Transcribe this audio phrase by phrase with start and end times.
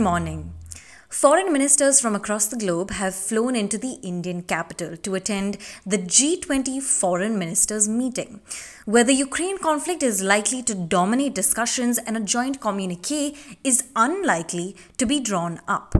[0.00, 0.54] morning.
[1.10, 5.98] Foreign ministers from across the globe have flown into the Indian capital to attend the
[5.98, 8.40] G20 foreign ministers meeting,
[8.86, 14.76] where the Ukraine conflict is likely to dominate discussions and a joint communique is unlikely
[14.96, 15.94] to be drawn up.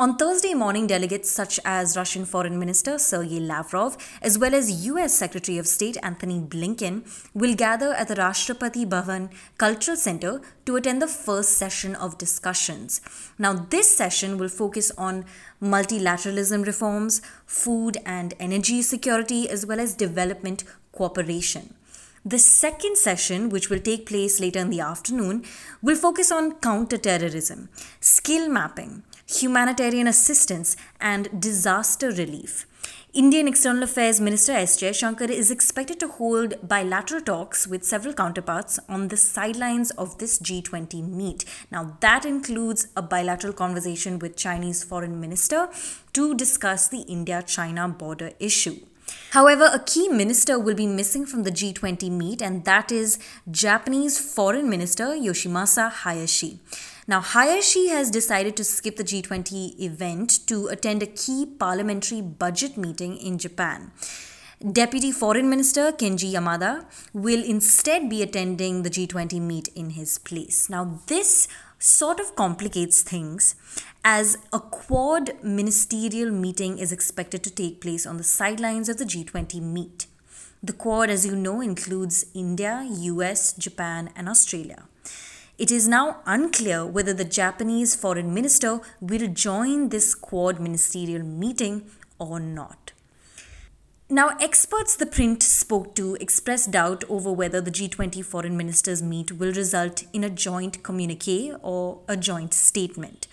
[0.00, 5.14] On Thursday morning, delegates such as Russian Foreign Minister Sergei Lavrov, as well as US
[5.14, 7.02] Secretary of State Antony Blinken,
[7.34, 9.28] will gather at the Rashtrapati Bhavan
[9.58, 13.02] Cultural Center to attend the first session of discussions.
[13.38, 15.26] Now, this session will focus on
[15.62, 21.74] multilateralism reforms, food and energy security, as well as development cooperation.
[22.24, 25.44] The second session, which will take place later in the afternoon,
[25.82, 27.68] will focus on counterterrorism,
[28.00, 29.02] skill mapping,
[29.38, 32.66] humanitarian assistance, and disaster relief.
[33.12, 34.80] Indian External Affairs Minister S.
[34.80, 40.38] Jaishankar is expected to hold bilateral talks with several counterparts on the sidelines of this
[40.38, 41.44] G20 meet.
[41.72, 45.68] Now, that includes a bilateral conversation with Chinese Foreign Minister
[46.12, 48.76] to discuss the India China border issue.
[49.30, 53.18] However, a key minister will be missing from the G20 meet, and that is
[53.50, 56.60] Japanese Foreign Minister Yoshimasa Hayashi.
[57.10, 62.76] Now, Hayashi has decided to skip the G20 event to attend a key parliamentary budget
[62.76, 63.90] meeting in Japan.
[64.72, 70.70] Deputy Foreign Minister Kenji Yamada will instead be attending the G20 meet in his place.
[70.70, 71.48] Now, this
[71.80, 73.56] sort of complicates things
[74.04, 79.04] as a quad ministerial meeting is expected to take place on the sidelines of the
[79.04, 80.06] G20 meet.
[80.62, 84.84] The quad, as you know, includes India, US, Japan, and Australia.
[85.60, 91.82] It is now unclear whether the Japanese foreign minister will join this quad ministerial meeting
[92.18, 92.92] or not.
[94.08, 99.32] Now, experts the print spoke to expressed doubt over whether the G20 foreign ministers meet
[99.32, 103.26] will result in a joint communique or a joint statement.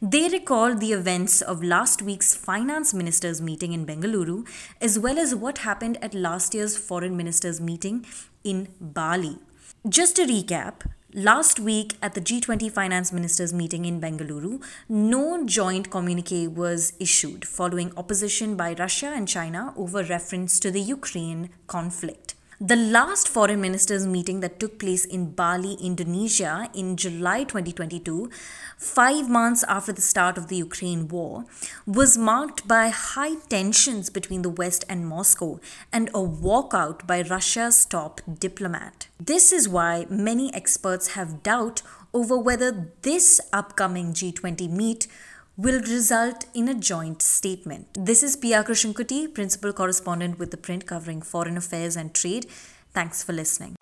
[0.00, 4.48] They recalled the events of last week's finance ministers meeting in Bengaluru,
[4.80, 8.06] as well as what happened at last year's foreign ministers meeting
[8.44, 9.40] in Bali.
[9.86, 10.80] Just to recap,
[11.18, 17.46] Last week at the G20 finance ministers meeting in Bengaluru, no joint communique was issued
[17.46, 22.35] following opposition by Russia and China over reference to the Ukraine conflict.
[22.60, 28.30] The last foreign ministers meeting that took place in Bali, Indonesia in July 2022,
[28.78, 31.44] five months after the start of the Ukraine war,
[31.86, 35.60] was marked by high tensions between the West and Moscow
[35.92, 39.08] and a walkout by Russia's top diplomat.
[39.20, 41.82] This is why many experts have doubt
[42.14, 45.08] over whether this upcoming G20 meet
[45.56, 47.86] will result in a joint statement.
[47.94, 52.46] This is Pia Krishnankutty, Principal Correspondent with the print covering foreign affairs and trade.
[52.92, 53.76] Thanks for listening.